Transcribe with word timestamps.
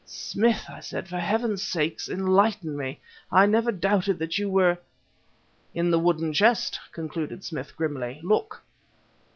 "Smith," 0.03 0.65
I 0.67 0.79
said, 0.79 1.07
"for 1.07 1.19
Heaven's 1.19 1.61
sake 1.61 1.99
enlighten 2.09 2.75
me! 2.75 2.99
I 3.31 3.45
never 3.45 3.71
doubted 3.71 4.17
that 4.17 4.39
you 4.39 4.49
were..." 4.49 4.79
"In 5.75 5.91
the 5.91 5.99
wooden 5.99 6.33
chest!" 6.33 6.79
concluded 6.91 7.43
Smith 7.43 7.75
grimly, 7.77 8.19
"Look!" 8.23 8.63